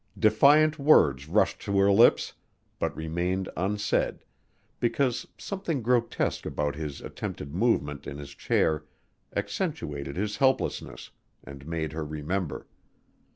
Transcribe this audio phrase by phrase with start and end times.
[0.17, 2.33] Defiant words rushed to her lips,
[2.79, 4.25] but remained unsaid,
[4.79, 8.83] because something grotesque about his attempted movement in his chair
[9.35, 11.11] accentuated his helplessness
[11.43, 12.65] and made her remember.